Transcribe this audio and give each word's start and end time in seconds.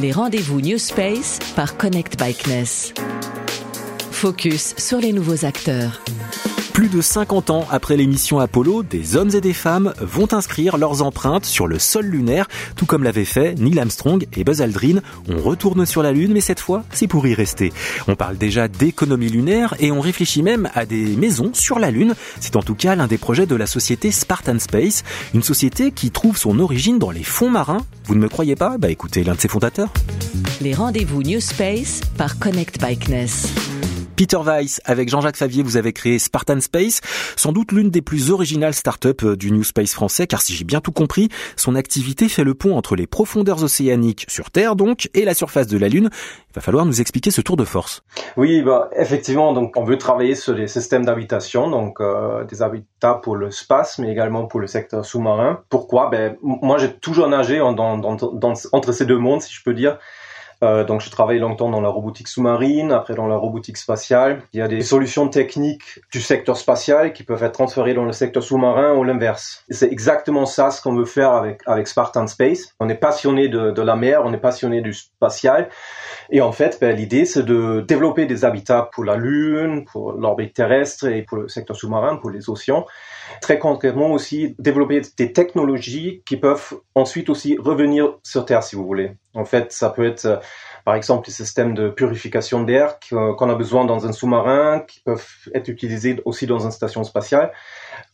Les 0.00 0.12
rendez-vous 0.12 0.60
New 0.60 0.78
Space 0.78 1.40
par 1.56 1.76
Connect 1.76 2.16
Bikeness. 2.16 2.94
Focus 4.12 4.76
sur 4.78 5.00
les 5.00 5.12
nouveaux 5.12 5.44
acteurs. 5.44 6.00
Plus 6.88 6.96
de 6.96 7.02
50 7.02 7.50
ans 7.50 7.66
après 7.70 7.98
l'émission 7.98 8.38
Apollo, 8.38 8.82
des 8.82 9.16
hommes 9.16 9.30
et 9.34 9.42
des 9.42 9.52
femmes 9.52 9.92
vont 10.00 10.32
inscrire 10.32 10.78
leurs 10.78 11.02
empreintes 11.02 11.44
sur 11.44 11.66
le 11.66 11.78
sol 11.78 12.06
lunaire, 12.06 12.48
tout 12.76 12.86
comme 12.86 13.02
l'avaient 13.02 13.26
fait 13.26 13.54
Neil 13.58 13.78
Armstrong 13.78 14.26
et 14.34 14.42
Buzz 14.42 14.62
Aldrin. 14.62 15.00
On 15.28 15.36
retourne 15.42 15.84
sur 15.84 16.02
la 16.02 16.12
Lune, 16.12 16.32
mais 16.32 16.40
cette 16.40 16.60
fois, 16.60 16.84
c'est 16.90 17.06
pour 17.06 17.26
y 17.26 17.34
rester. 17.34 17.74
On 18.06 18.14
parle 18.14 18.38
déjà 18.38 18.68
d'économie 18.68 19.28
lunaire 19.28 19.74
et 19.80 19.92
on 19.92 20.00
réfléchit 20.00 20.42
même 20.42 20.70
à 20.74 20.86
des 20.86 21.14
maisons 21.16 21.50
sur 21.52 21.78
la 21.78 21.90
Lune. 21.90 22.14
C'est 22.40 22.56
en 22.56 22.62
tout 22.62 22.74
cas 22.74 22.94
l'un 22.94 23.06
des 23.06 23.18
projets 23.18 23.46
de 23.46 23.56
la 23.56 23.66
société 23.66 24.10
Spartan 24.10 24.58
Space, 24.58 25.04
une 25.34 25.42
société 25.42 25.90
qui 25.90 26.10
trouve 26.10 26.38
son 26.38 26.58
origine 26.58 26.98
dans 26.98 27.10
les 27.10 27.24
fonds 27.24 27.50
marins. 27.50 27.84
Vous 28.04 28.14
ne 28.14 28.20
me 28.20 28.28
croyez 28.28 28.56
pas? 28.56 28.78
Bah 28.78 28.88
écoutez 28.88 29.24
l'un 29.24 29.34
de 29.34 29.40
ses 29.40 29.48
fondateurs. 29.48 29.92
Les 30.62 30.72
rendez-vous 30.72 31.22
New 31.22 31.40
Space 31.40 32.00
par 32.16 32.38
Connect 32.38 32.80
Bikeness. 32.80 33.52
Peter 34.18 34.38
Weiss, 34.44 34.80
avec 34.84 35.08
Jean-Jacques 35.08 35.36
Favier, 35.36 35.62
vous 35.62 35.76
avez 35.76 35.92
créé 35.92 36.18
Spartan 36.18 36.60
Space, 36.60 37.00
sans 37.36 37.52
doute 37.52 37.70
l'une 37.70 37.88
des 37.88 38.02
plus 38.02 38.32
originales 38.32 38.74
startups 38.74 39.10
euh, 39.22 39.36
du 39.36 39.52
New 39.52 39.62
Space 39.62 39.94
français, 39.94 40.26
car 40.26 40.42
si 40.42 40.54
j'ai 40.54 40.64
bien 40.64 40.80
tout 40.80 40.90
compris, 40.90 41.28
son 41.54 41.76
activité 41.76 42.28
fait 42.28 42.42
le 42.42 42.54
pont 42.54 42.76
entre 42.76 42.96
les 42.96 43.06
profondeurs 43.06 43.62
océaniques 43.62 44.26
sur 44.26 44.50
Terre 44.50 44.74
donc 44.74 45.08
et 45.14 45.24
la 45.24 45.34
surface 45.34 45.68
de 45.68 45.78
la 45.78 45.88
Lune. 45.88 46.10
Il 46.50 46.54
va 46.56 46.60
falloir 46.60 46.84
nous 46.84 47.00
expliquer 47.00 47.30
ce 47.30 47.40
tour 47.40 47.56
de 47.56 47.62
force. 47.62 48.02
Oui, 48.36 48.60
bah, 48.60 48.90
effectivement, 48.96 49.52
donc 49.52 49.76
on 49.76 49.84
veut 49.84 49.98
travailler 49.98 50.34
sur 50.34 50.52
les 50.52 50.66
systèmes 50.66 51.04
d'habitation, 51.04 51.70
donc 51.70 52.00
euh, 52.00 52.42
des 52.42 52.60
habitats 52.60 53.14
pour 53.14 53.36
le 53.36 53.52
space, 53.52 54.00
mais 54.00 54.10
également 54.10 54.46
pour 54.46 54.58
le 54.58 54.66
secteur 54.66 55.04
sous-marin. 55.04 55.60
Pourquoi? 55.68 56.10
Ben 56.10 56.36
moi, 56.42 56.78
j'ai 56.78 56.92
toujours 56.92 57.28
nagé 57.28 57.60
entre 57.60 58.92
ces 58.92 59.06
deux 59.06 59.18
mondes, 59.18 59.42
si 59.42 59.54
je 59.54 59.62
peux 59.62 59.74
dire. 59.74 59.96
Euh, 60.64 60.84
donc, 60.84 61.00
je 61.00 61.10
travaille 61.10 61.38
longtemps 61.38 61.70
dans 61.70 61.80
la 61.80 61.88
robotique 61.88 62.26
sous-marine, 62.26 62.90
après 62.90 63.14
dans 63.14 63.28
la 63.28 63.36
robotique 63.36 63.76
spatiale. 63.76 64.42
Il 64.52 64.58
y 64.58 64.62
a 64.62 64.68
des 64.68 64.82
solutions 64.82 65.28
techniques 65.28 66.00
du 66.12 66.20
secteur 66.20 66.56
spatial 66.56 67.12
qui 67.12 67.22
peuvent 67.22 67.42
être 67.42 67.52
transférées 67.52 67.94
dans 67.94 68.04
le 68.04 68.12
secteur 68.12 68.42
sous-marin 68.42 68.94
ou 68.94 69.04
l'inverse. 69.04 69.64
C'est 69.70 69.90
exactement 69.92 70.46
ça 70.46 70.70
ce 70.70 70.82
qu'on 70.82 70.94
veut 70.94 71.04
faire 71.04 71.32
avec, 71.32 71.60
avec 71.66 71.86
Spartan 71.86 72.26
Space. 72.26 72.74
On 72.80 72.88
est 72.88 72.96
passionné 72.96 73.48
de, 73.48 73.70
de 73.70 73.82
la 73.82 73.94
mer, 73.94 74.22
on 74.24 74.32
est 74.32 74.38
passionné 74.38 74.80
du 74.80 74.92
spatial. 74.92 75.68
Et 76.30 76.40
en 76.40 76.52
fait, 76.52 76.78
ben, 76.80 76.94
l'idée, 76.94 77.24
c'est 77.24 77.44
de 77.44 77.84
développer 77.86 78.26
des 78.26 78.44
habitats 78.44 78.88
pour 78.92 79.04
la 79.04 79.16
Lune, 79.16 79.84
pour 79.84 80.12
l'orbite 80.12 80.54
terrestre 80.54 81.06
et 81.06 81.22
pour 81.22 81.38
le 81.38 81.48
secteur 81.48 81.76
sous-marin, 81.76 82.16
pour 82.16 82.30
les 82.30 82.50
océans. 82.50 82.84
Très 83.40 83.58
concrètement 83.58 84.10
aussi, 84.10 84.56
développer 84.58 85.02
des 85.16 85.32
technologies 85.32 86.22
qui 86.26 86.36
peuvent 86.36 86.74
ensuite 86.94 87.30
aussi 87.30 87.56
revenir 87.58 88.14
sur 88.22 88.44
Terre, 88.44 88.62
si 88.62 88.74
vous 88.74 88.84
voulez. 88.84 89.12
En 89.38 89.44
fait, 89.44 89.70
ça 89.70 89.90
peut 89.90 90.04
être, 90.04 90.24
euh, 90.24 90.36
par 90.84 90.96
exemple, 90.96 91.28
les 91.28 91.32
systèmes 91.32 91.72
de 91.72 91.90
purification 91.90 92.64
d'air 92.64 92.96
euh, 93.12 93.32
qu'on 93.34 93.48
a 93.48 93.54
besoin 93.54 93.84
dans 93.84 94.04
un 94.04 94.12
sous-marin, 94.12 94.80
qui 94.80 95.00
peuvent 95.00 95.24
être 95.54 95.68
utilisés 95.68 96.20
aussi 96.24 96.46
dans 96.46 96.58
une 96.58 96.72
station 96.72 97.04
spatiale. 97.04 97.52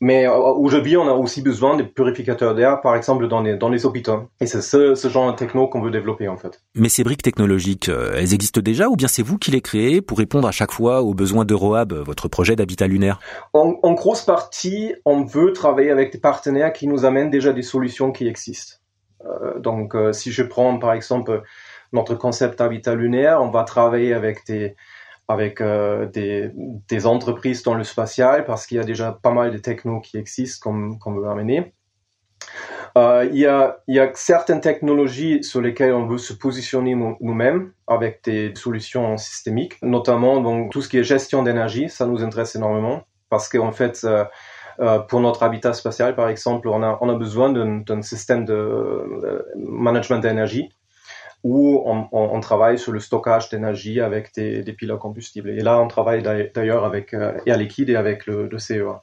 Mais 0.00 0.28
euh, 0.28 0.34
aujourd'hui, 0.34 0.98
on 0.98 1.08
a 1.08 1.12
aussi 1.12 1.41
besoin 1.41 1.77
de 1.77 1.83
purificateurs 1.83 2.55
d'air, 2.55 2.83
par 2.83 2.95
exemple, 2.95 3.27
dans 3.27 3.41
les, 3.41 3.56
dans 3.56 3.70
les 3.70 3.86
hôpitaux. 3.86 4.28
Et 4.41 4.47
c'est 4.47 4.61
ce, 4.61 4.95
ce 4.95 5.08
genre 5.08 5.33
de 5.33 5.36
techno 5.36 5.67
qu'on 5.67 5.80
veut 5.80 5.91
développer, 5.91 6.28
en 6.28 6.36
fait. 6.36 6.61
Mais 6.75 6.91
ces 6.91 7.05
briques 7.05 7.22
technologiques, 7.22 7.89
elles 7.89 8.34
existent 8.34 8.61
déjà 8.61 8.89
ou 8.89 8.97
bien 8.97 9.08
c'est 9.08 9.22
vous 9.22 9.39
qui 9.39 9.50
les 9.50 9.62
créez 9.62 10.02
pour 10.02 10.19
répondre 10.19 10.47
à 10.47 10.52
chaque 10.52 10.72
fois 10.72 11.00
aux 11.00 11.14
besoins 11.14 11.47
d'EuroHab, 11.47 11.95
votre 11.95 12.28
projet 12.28 12.55
d'habitat 12.55 12.86
lunaire? 12.86 13.19
En, 13.55 13.78
en 13.83 13.92
grosse 13.95 14.22
partie, 14.22 14.95
on 15.06 15.25
veut 15.25 15.55
travailler 15.55 15.91
avec 15.91 16.12
des 16.12 16.20
partenaires 16.20 16.72
qui 16.75 16.86
nous 16.86 17.06
amènent 17.06 17.30
déjà 17.30 17.55
des 17.55 17.62
solutions 17.62 18.12
qui 18.12 18.28
existent. 18.28 18.77
Euh, 19.27 19.58
donc, 19.58 19.94
euh, 19.94 20.12
si 20.12 20.33
je 20.33 20.42
prends 20.42 20.78
par 20.78 20.92
exemple 20.92 21.42
notre 21.92 22.14
concept 22.14 22.61
habitat 22.61 22.94
lunaire, 22.94 23.41
on 23.41 23.50
va 23.50 23.64
travailler 23.64 24.12
avec 24.14 24.50
euh, 25.61 26.06
des, 26.06 27.06
entreprises 27.06 27.62
dans 27.62 27.75
le 27.75 27.84
spatial 27.84 28.45
parce 28.45 28.67
qu'il 28.67 28.77
y 28.77 28.80
a 28.80 28.84
déjà 28.84 29.13
pas 29.23 29.33
mal 29.33 29.52
de 29.52 29.58
technos 29.58 30.01
qui 30.01 30.18
existent 30.18 30.70
qu'on 31.01 31.14
veut 31.14 31.29
amener. 31.29 31.73
Euh, 32.96 33.29
il, 33.33 33.39
y 33.39 33.46
a, 33.46 33.77
certaines 34.14 34.61
technologies 34.61 35.42
sur 35.42 35.61
lesquelles 35.61 35.92
on 35.92 36.07
veut 36.07 36.18
se 36.18 36.33
positionner 36.33 36.95
nous-mêmes 36.95 37.73
avec 37.86 38.23
des 38.24 38.52
solutions 38.55 39.17
systémiques, 39.17 39.80
notamment 39.83 40.40
donc 40.40 40.70
tout 40.70 40.83
ce 40.83 40.89
qui 40.89 40.98
est 40.98 41.05
gestion 41.05 41.42
d'énergie, 41.42 41.89
ça 41.89 42.07
nous 42.07 42.23
intéresse 42.23 42.55
énormément 42.55 43.05
parce 43.30 43.48
qu'en 43.48 43.73
fait 43.73 44.07
pour 45.08 45.20
notre 45.20 45.42
habitat 45.42 45.73
spatial, 45.73 46.14
par 46.14 46.29
exemple, 46.29 46.68
on 46.68 46.83
a, 46.83 47.14
besoin 47.14 47.51
d'un 47.51 48.02
système 48.02 48.45
de 48.45 48.52
euh, 48.52 49.42
management 49.57 50.18
d'énergie 50.18 50.70
où 51.42 51.83
on, 51.85 52.40
travaille 52.40 52.79
sur 52.79 52.90
le 52.90 53.01
stockage 53.01 53.51
d'énergie 53.51 54.01
avec 54.01 54.33
des, 54.34 54.63
piles 54.73 54.90
à 54.90 54.96
combustible. 54.96 55.51
Et 55.51 55.61
là, 55.61 55.79
on 55.79 55.89
travaille 55.89 56.23
d'ailleurs 56.23 56.86
avec 56.86 57.13
euh, 57.13 57.36
Air 57.45 57.58
Liquide 57.58 57.90
et 57.90 57.96
avec 57.96 58.24
le, 58.24 58.48
CEA. 58.58 59.02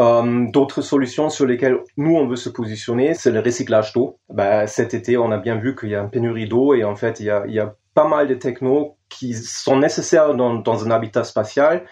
Euh, 0.00 0.46
D'autres 0.50 0.82
solutions 0.82 1.30
sur 1.30 1.46
lesquelles 1.46 1.78
nous 1.96 2.16
on 2.16 2.26
veut 2.26 2.34
se 2.34 2.48
positionner, 2.48 3.14
c'est 3.14 3.30
le 3.30 3.38
recyclage 3.38 3.92
d'eau. 3.92 4.18
Ben, 4.28 4.66
cet 4.66 4.94
été, 4.94 5.16
on 5.16 5.30
a 5.30 5.38
bien 5.38 5.56
vu 5.56 5.76
qu'il 5.76 5.90
y 5.90 5.94
a 5.94 6.00
une 6.00 6.10
pénurie 6.10 6.48
d'eau 6.48 6.74
et 6.74 6.82
en 6.82 6.96
fait, 6.96 7.20
il 7.20 7.26
y 7.26 7.30
a, 7.30 7.74
pas 7.94 8.06
mal 8.06 8.28
de 8.28 8.34
technos 8.34 8.96
qui 9.08 9.34
sont 9.34 9.76
nécessaires 9.76 10.34
dans 10.34 10.86
un 10.86 10.90
habitat 10.92 11.24
spatial 11.24 11.84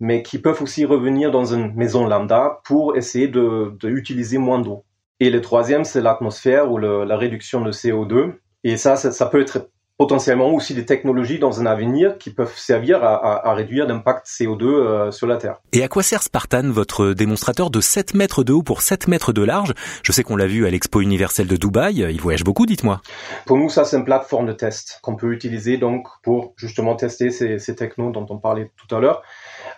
mais 0.00 0.22
qui 0.22 0.38
peuvent 0.38 0.62
aussi 0.62 0.84
revenir 0.84 1.30
dans 1.30 1.44
une 1.44 1.74
maison 1.74 2.06
lambda 2.06 2.60
pour 2.64 2.96
essayer 2.96 3.28
de, 3.28 3.76
de 3.78 4.38
moins 4.38 4.60
d'eau. 4.60 4.84
Et 5.20 5.30
le 5.30 5.40
troisième, 5.40 5.84
c'est 5.84 6.00
l'atmosphère 6.00 6.70
ou 6.70 6.78
le, 6.78 7.04
la 7.04 7.16
réduction 7.16 7.60
de 7.60 7.72
CO2. 7.72 8.34
Et 8.62 8.76
ça, 8.76 8.96
ça, 8.96 9.10
ça 9.10 9.26
peut 9.26 9.40
être 9.40 9.68
potentiellement 9.98 10.50
aussi 10.50 10.74
des 10.74 10.86
technologies 10.86 11.40
dans 11.40 11.60
un 11.60 11.66
avenir 11.66 12.18
qui 12.18 12.30
peuvent 12.30 12.56
servir 12.56 13.02
à, 13.02 13.16
à, 13.16 13.50
à 13.50 13.54
réduire 13.54 13.86
l'impact 13.86 14.26
CO2 14.28 14.62
euh, 14.62 15.10
sur 15.10 15.26
la 15.26 15.38
Terre. 15.38 15.56
Et 15.72 15.82
à 15.82 15.88
quoi 15.88 16.04
sert 16.04 16.22
Spartan, 16.22 16.70
votre 16.70 17.12
démonstrateur 17.14 17.68
de 17.68 17.80
7 17.80 18.14
mètres 18.14 18.44
de 18.44 18.52
haut 18.52 18.62
pour 18.62 18.80
7 18.80 19.08
mètres 19.08 19.32
de 19.32 19.42
large? 19.42 19.74
Je 20.04 20.12
sais 20.12 20.22
qu'on 20.22 20.36
l'a 20.36 20.46
vu 20.46 20.66
à 20.66 20.70
l'Expo 20.70 21.00
universelle 21.00 21.48
de 21.48 21.56
Dubaï, 21.56 21.96
il 21.96 22.20
voyage 22.20 22.44
beaucoup, 22.44 22.64
dites-moi. 22.64 23.00
Pour 23.44 23.56
nous, 23.56 23.68
ça 23.68 23.84
c'est 23.84 23.96
une 23.96 24.04
plateforme 24.04 24.46
de 24.46 24.52
test 24.52 25.00
qu'on 25.02 25.16
peut 25.16 25.32
utiliser 25.32 25.78
donc 25.78 26.06
pour 26.22 26.54
justement 26.56 26.94
tester 26.94 27.30
ces, 27.30 27.58
ces 27.58 27.74
technos 27.74 28.12
dont 28.12 28.26
on 28.30 28.38
parlait 28.38 28.70
tout 28.76 28.94
à 28.94 29.00
l'heure. 29.00 29.22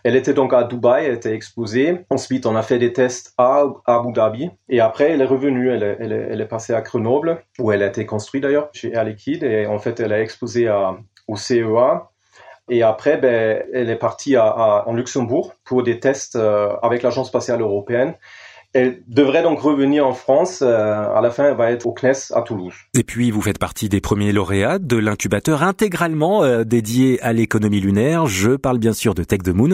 Elle 0.04 0.16
était 0.16 0.34
donc 0.34 0.52
à 0.54 0.64
Dubaï, 0.64 1.06
elle 1.06 1.14
était 1.14 1.34
exposée. 1.34 2.04
Ensuite, 2.10 2.46
on 2.46 2.56
a 2.56 2.62
fait 2.62 2.78
des 2.78 2.92
tests 2.92 3.34
à 3.38 3.64
Abu 3.86 4.12
Dhabi. 4.12 4.50
Et 4.68 4.80
après, 4.80 5.10
elle 5.10 5.20
est 5.20 5.26
revenue, 5.26 5.70
elle 5.70 5.96
elle 6.00 6.12
elle 6.12 6.40
est 6.40 6.48
passée 6.48 6.72
à 6.72 6.80
Grenoble, 6.80 7.42
où 7.58 7.72
elle 7.72 7.82
a 7.82 7.86
été 7.86 8.06
construite 8.06 8.42
d'ailleurs, 8.42 8.70
chez 8.72 8.92
Air 8.92 9.04
Liquide. 9.04 9.42
Et 9.42 9.66
en 9.66 9.78
fait, 9.78 10.00
elle 10.00 10.12
a 10.12 10.20
exposé 10.20 10.68
à, 10.68 10.96
au 11.28 11.36
CEA. 11.36 12.10
Et 12.68 12.82
après, 12.82 13.16
ben, 13.16 13.64
elle 13.74 13.90
est 13.90 13.96
partie 13.96 14.36
à, 14.36 14.44
à, 14.44 14.84
en 14.86 14.94
Luxembourg 14.94 15.54
pour 15.64 15.82
des 15.82 15.98
tests 15.98 16.36
euh, 16.36 16.76
avec 16.82 17.02
l'Agence 17.02 17.28
spatiale 17.28 17.60
européenne. 17.60 18.14
Elle 18.72 19.02
devrait 19.08 19.42
donc 19.42 19.60
revenir 19.60 20.06
en 20.06 20.12
France. 20.12 20.62
Euh, 20.62 20.68
à 21.12 21.20
la 21.20 21.30
fin, 21.30 21.46
elle 21.46 21.56
va 21.56 21.72
être 21.72 21.86
au 21.86 21.92
CNES 21.92 22.32
à 22.32 22.42
Toulouse. 22.42 22.74
Et 22.96 23.02
puis, 23.02 23.32
vous 23.32 23.42
faites 23.42 23.58
partie 23.58 23.88
des 23.88 24.00
premiers 24.00 24.30
lauréats 24.30 24.78
de 24.78 24.96
l'incubateur 24.96 25.64
intégralement 25.64 26.44
euh, 26.44 26.62
dédié 26.62 27.20
à 27.22 27.32
l'économie 27.32 27.80
lunaire. 27.80 28.26
Je 28.26 28.52
parle 28.52 28.78
bien 28.78 28.92
sûr 28.92 29.14
de 29.14 29.24
Tech 29.24 29.40
the 29.42 29.48
Moon. 29.48 29.70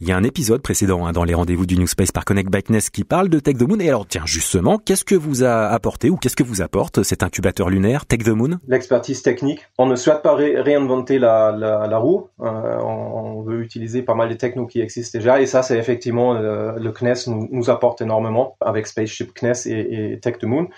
Il 0.00 0.08
y 0.08 0.12
a 0.12 0.16
un 0.16 0.22
épisode 0.22 0.62
précédent 0.62 1.06
hein, 1.06 1.12
dans 1.12 1.24
les 1.24 1.34
rendez-vous 1.34 1.66
du 1.66 1.76
New 1.76 1.86
Space 1.86 2.10
par 2.10 2.24
Connect 2.24 2.50
Bikeness 2.50 2.88
qui 2.88 3.04
parle 3.04 3.28
de 3.28 3.38
Tech 3.38 3.58
the 3.58 3.68
Moon. 3.68 3.80
Et 3.80 3.88
alors, 3.88 4.06
tiens, 4.06 4.24
justement, 4.24 4.78
qu'est-ce 4.78 5.04
que 5.04 5.14
vous 5.14 5.44
a 5.44 5.66
apporté 5.66 6.08
ou 6.08 6.16
qu'est-ce 6.16 6.36
que 6.36 6.42
vous 6.42 6.62
apporte 6.62 7.02
cet 7.02 7.22
incubateur 7.22 7.68
lunaire 7.68 8.06
Tech 8.06 8.20
the 8.20 8.28
Moon? 8.28 8.58
L'expertise 8.66 9.20
technique. 9.22 9.60
On 9.76 9.84
ne 9.84 9.94
souhaite 9.94 10.22
pas 10.22 10.34
ré 10.34 10.58
réinventer 10.58 11.18
la, 11.18 11.52
la, 11.52 11.86
la 11.86 11.98
roue. 11.98 12.28
Euh, 12.40 12.78
on, 12.80 13.38
on, 13.38 13.42
veut 13.42 13.60
utiliser 13.62 14.02
pas 14.02 14.14
mal 14.14 14.30
de 14.30 14.34
technos 14.34 14.66
qui 14.66 14.80
existent 14.80 15.18
déjà. 15.18 15.40
Et 15.40 15.46
ça, 15.46 15.62
c'est 15.62 15.76
effectivement 15.76 16.34
euh, 16.34 16.72
le 16.78 16.92
CNES 16.92 17.14
nous, 17.26 17.48
nous 17.52 17.70
apporte 17.70 18.00
énormément 18.00 18.37
avec 18.60 18.86
Spaceship 18.86 19.34
CNES 19.34 19.66
et, 19.66 20.12
et 20.12 20.20
Tech 20.20 20.38
the 20.38 20.44
Moon. 20.44 20.68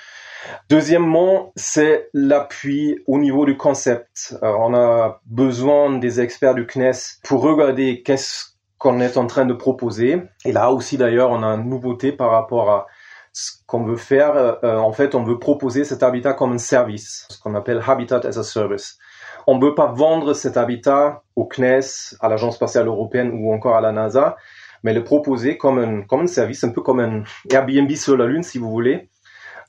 Deuxièmement, 0.69 1.53
c'est 1.57 2.09
l'appui 2.15 2.99
au 3.07 3.19
niveau 3.19 3.45
du 3.45 3.57
concept. 3.57 4.37
On 4.43 4.75
a 4.75 5.21
besoin 5.27 5.99
des 5.99 6.21
experts 6.21 6.55
du 6.55 6.67
CNES 6.67 7.19
pour 7.25 7.43
regarder 7.43 8.03
qu'est-ce 8.03 8.51
qu'on 8.79 9.01
est 9.01 9.17
en 9.19 9.27
train 9.27 9.45
de 9.45 9.53
proposer. 9.53 10.23
Et 10.45 10.53
là 10.53 10.73
aussi, 10.73 10.97
d'ailleurs, 10.97 11.31
on 11.31 11.43
a 11.43 11.49
une 11.49 11.69
nouveauté 11.69 12.13
par 12.13 12.31
rapport 12.31 12.71
à 12.71 12.87
ce 13.33 13.53
qu'on 13.67 13.85
veut 13.85 13.97
faire. 13.97 14.35
Euh, 14.65 14.79
en 14.79 14.93
fait, 14.93 15.15
on 15.15 15.23
veut 15.23 15.39
proposer 15.39 15.85
cet 15.85 16.03
habitat 16.03 16.33
comme 16.33 16.53
un 16.53 16.59
service, 16.59 17.27
ce 17.31 17.39
qu'on 17.39 17.55
appelle 17.55 17.83
Habitat 17.87 18.21
as 18.25 18.39
a 18.39 18.43
Service. 18.43 18.99
On 19.47 19.59
ne 19.59 19.65
veut 19.65 19.75
pas 19.75 19.87
vendre 19.87 20.33
cet 20.33 20.57
habitat 20.57 21.23
au 21.37 21.45
CNES, 21.45 22.17
à 22.21 22.29
l'Agence 22.29 22.57
spatiale 22.57 22.87
européenne 22.87 23.31
ou 23.33 23.53
encore 23.53 23.77
à 23.77 23.81
la 23.81 23.93
NASA 23.93 24.37
mais 24.83 24.95
le 24.95 25.05
proposer 25.05 25.57
comme 25.57 25.79
un, 25.79 26.03
comme 26.03 26.21
un 26.21 26.27
service, 26.27 26.65
un 26.65 26.71
peu 26.71 26.81
comme 26.81 27.01
un 27.01 27.25
Airbnb 27.51 27.91
sur 27.93 28.17
la 28.17 28.27
Lune, 28.27 28.43
si 28.43 28.59
vous 28.59 28.71
voulez. 28.71 29.09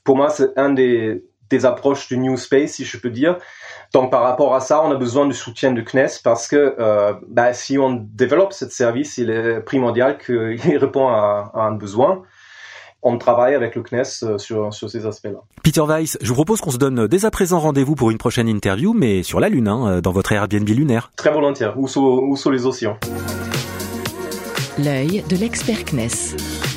Pour 0.04 0.16
moi, 0.16 0.30
c'est 0.30 0.56
un 0.58 0.70
des, 0.70 1.22
des 1.52 1.64
approches 1.66 2.08
du 2.08 2.18
New 2.18 2.36
Space, 2.36 2.72
si 2.72 2.84
je 2.84 2.98
peux 2.98 3.10
dire. 3.10 3.36
Donc, 3.92 4.10
par 4.10 4.22
rapport 4.22 4.54
à 4.54 4.60
ça, 4.60 4.82
on 4.82 4.90
a 4.90 4.96
besoin 4.96 5.26
du 5.26 5.34
soutien 5.34 5.72
du 5.72 5.84
CNES 5.84 6.20
parce 6.24 6.48
que 6.48 6.74
euh, 6.78 7.12
bah, 7.28 7.52
si 7.52 7.78
on 7.78 8.06
développe 8.14 8.52
ce 8.52 8.68
service, 8.68 9.18
il 9.18 9.30
est 9.30 9.60
primordial 9.60 10.18
qu'il 10.18 10.76
répond 10.78 11.08
à, 11.08 11.52
à, 11.54 11.60
un 11.60 11.72
besoin. 11.72 12.22
on 13.02 13.18
travaille 13.18 13.54
avec 13.54 13.76
le 13.76 13.82
CNES 13.82 14.38
sur, 14.38 14.72
sur 14.72 14.90
ces 14.90 15.04
aspects-là. 15.06 15.40
Peter 15.62 15.82
Weiss, 15.82 16.16
je 16.20 16.28
vous 16.28 16.34
propose 16.34 16.60
qu'on 16.60 16.70
se 16.70 16.78
donne 16.78 17.06
dès 17.06 17.26
à 17.26 17.30
présent 17.30 17.60
rendez-vous 17.60 17.94
pour 17.94 18.10
une 18.10 18.18
prochaine 18.18 18.48
interview, 18.48 18.94
mais 18.94 19.22
sur 19.22 19.38
la 19.38 19.50
Lune, 19.50 19.68
hein, 19.68 20.00
dans 20.00 20.12
votre 20.12 20.32
Airbnb 20.32 20.68
lunaire. 20.68 21.12
Très 21.16 21.30
volontiers, 21.30 21.68
ou 21.76 21.86
sur, 21.86 22.02
ou 22.02 22.36
sur 22.36 22.50
les 22.50 22.64
océans. 22.64 22.96
L'œil 24.84 25.22
de 25.28 25.36
l'expert 25.36 25.84
CNES. 25.84 26.71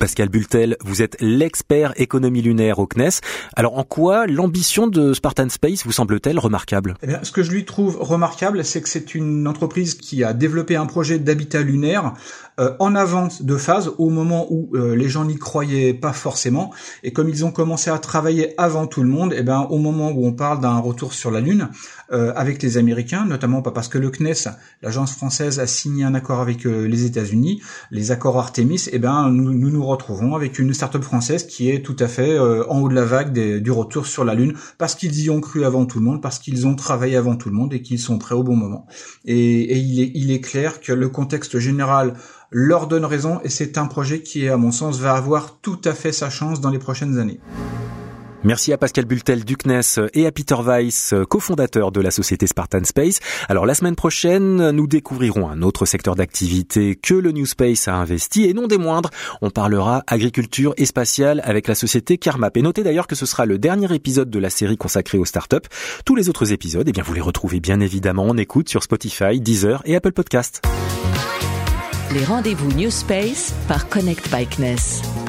Pascal 0.00 0.30
Bultel, 0.30 0.78
vous 0.82 1.02
êtes 1.02 1.18
l'expert 1.20 1.92
économie 1.96 2.40
lunaire 2.40 2.78
au 2.78 2.86
CNES. 2.86 3.20
Alors 3.54 3.76
en 3.76 3.84
quoi 3.84 4.26
l'ambition 4.26 4.86
de 4.86 5.12
Spartan 5.12 5.50
Space 5.50 5.84
vous 5.84 5.92
semble-t-elle 5.92 6.38
remarquable? 6.38 6.94
Eh 7.02 7.06
bien, 7.06 7.20
Ce 7.22 7.30
que 7.30 7.42
je 7.42 7.52
lui 7.52 7.66
trouve 7.66 7.98
remarquable, 8.00 8.64
c'est 8.64 8.80
que 8.80 8.88
c'est 8.88 9.14
une 9.14 9.46
entreprise 9.46 9.94
qui 9.94 10.24
a 10.24 10.32
développé 10.32 10.76
un 10.76 10.86
projet 10.86 11.18
d'habitat 11.18 11.60
lunaire 11.60 12.14
euh, 12.58 12.74
en 12.78 12.94
avance 12.94 13.42
de 13.42 13.56
phase 13.56 13.92
au 13.98 14.08
moment 14.08 14.46
où 14.50 14.70
euh, 14.74 14.96
les 14.96 15.10
gens 15.10 15.26
n'y 15.26 15.36
croyaient 15.36 15.92
pas 15.92 16.14
forcément. 16.14 16.72
Et 17.02 17.12
comme 17.12 17.28
ils 17.28 17.44
ont 17.44 17.52
commencé 17.52 17.90
à 17.90 17.98
travailler 17.98 18.54
avant 18.58 18.86
tout 18.86 19.02
le 19.02 19.08
monde, 19.08 19.34
eh 19.36 19.42
bien, 19.42 19.60
au 19.60 19.76
moment 19.76 20.10
où 20.10 20.26
on 20.26 20.32
parle 20.32 20.60
d'un 20.60 20.78
retour 20.78 21.12
sur 21.12 21.30
la 21.30 21.40
Lune, 21.40 21.68
euh, 22.12 22.32
avec 22.36 22.62
les 22.62 22.78
Américains, 22.78 23.26
notamment 23.26 23.60
pas 23.60 23.70
parce 23.70 23.88
que 23.88 23.98
le 23.98 24.10
CNES, 24.10 24.48
l'agence 24.82 25.12
française, 25.12 25.60
a 25.60 25.66
signé 25.66 26.04
un 26.04 26.14
accord 26.14 26.40
avec 26.40 26.64
les 26.64 27.04
États-Unis, 27.04 27.62
les 27.90 28.10
accords 28.12 28.38
Artemis, 28.38 28.88
eh 28.92 28.98
ben 28.98 29.30
nous, 29.30 29.52
nous 29.52 29.70
nous 29.70 29.89
retrouvons 29.90 30.34
avec 30.34 30.58
une 30.58 30.72
start-up 30.72 31.02
française 31.02 31.46
qui 31.46 31.70
est 31.70 31.84
tout 31.84 31.96
à 31.98 32.08
fait 32.08 32.30
euh, 32.30 32.64
en 32.68 32.80
haut 32.80 32.88
de 32.88 32.94
la 32.94 33.04
vague 33.04 33.32
du 33.58 33.70
retour 33.70 34.06
sur 34.06 34.24
la 34.24 34.34
Lune 34.34 34.54
parce 34.78 34.94
qu'ils 34.94 35.20
y 35.20 35.30
ont 35.30 35.40
cru 35.40 35.64
avant 35.64 35.86
tout 35.86 35.98
le 35.98 36.04
monde, 36.04 36.22
parce 36.22 36.38
qu'ils 36.38 36.66
ont 36.66 36.74
travaillé 36.74 37.16
avant 37.16 37.36
tout 37.36 37.48
le 37.48 37.54
monde 37.54 37.74
et 37.74 37.82
qu'ils 37.82 37.98
sont 37.98 38.18
prêts 38.18 38.34
au 38.34 38.42
bon 38.42 38.56
moment. 38.56 38.86
Et, 39.24 39.76
il, 39.76 40.00
est, 40.00 40.12
il 40.14 40.30
est 40.30 40.40
clair 40.40 40.80
que 40.80 40.92
le 40.92 41.08
contexte 41.08 41.58
général 41.58 42.14
leur 42.50 42.86
donne 42.86 43.04
raison 43.04 43.40
et 43.44 43.48
c'est 43.48 43.78
un 43.78 43.86
projet 43.86 44.22
qui, 44.22 44.48
à 44.48 44.56
mon 44.56 44.72
sens, 44.72 44.98
va 44.98 45.14
avoir 45.14 45.58
tout 45.60 45.80
à 45.84 45.92
fait 45.92 46.12
sa 46.12 46.30
chance 46.30 46.60
dans 46.60 46.70
les 46.70 46.78
prochaines 46.78 47.18
années. 47.18 47.40
Merci 48.42 48.72
à 48.72 48.78
Pascal 48.78 49.04
Bultel 49.04 49.44
du 49.44 49.56
CNES 49.56 50.08
et 50.14 50.26
à 50.26 50.32
Peter 50.32 50.54
Weiss, 50.54 51.14
cofondateur 51.28 51.92
de 51.92 52.00
la 52.00 52.10
société 52.10 52.46
Spartan 52.46 52.84
Space. 52.84 53.20
Alors 53.50 53.66
la 53.66 53.74
semaine 53.74 53.96
prochaine, 53.96 54.70
nous 54.70 54.86
découvrirons 54.86 55.50
un 55.50 55.60
autre 55.60 55.84
secteur 55.84 56.16
d'activité 56.16 56.96
que 56.96 57.12
le 57.12 57.32
New 57.32 57.44
Space 57.44 57.86
a 57.86 57.94
investi 57.94 58.44
et 58.44 58.54
non 58.54 58.66
des 58.66 58.78
moindres. 58.78 59.10
On 59.42 59.50
parlera 59.50 60.04
agriculture 60.06 60.72
et 60.78 60.86
spatiale 60.86 61.42
avec 61.44 61.68
la 61.68 61.74
société 61.74 62.16
Carmap. 62.16 62.56
Et 62.56 62.62
notez 62.62 62.82
d'ailleurs 62.82 63.06
que 63.06 63.14
ce 63.14 63.26
sera 63.26 63.44
le 63.44 63.58
dernier 63.58 63.94
épisode 63.94 64.30
de 64.30 64.38
la 64.38 64.48
série 64.48 64.78
consacrée 64.78 65.18
aux 65.18 65.26
startups. 65.26 65.56
Tous 66.06 66.16
les 66.16 66.30
autres 66.30 66.52
épisodes, 66.52 66.88
eh 66.88 66.92
bien 66.92 67.02
vous 67.02 67.12
les 67.12 67.20
retrouvez 67.20 67.60
bien 67.60 67.80
évidemment 67.80 68.26
en 68.26 68.38
écoute 68.38 68.70
sur 68.70 68.82
Spotify, 68.82 69.38
Deezer 69.38 69.82
et 69.84 69.96
Apple 69.96 70.12
Podcasts. 70.12 70.62
Les 72.14 72.24
rendez-vous 72.24 72.72
New 72.72 72.90
Space 72.90 73.54
par 73.68 73.88
Connect 73.88 74.34
by 74.34 74.46
CNES. 74.46 75.19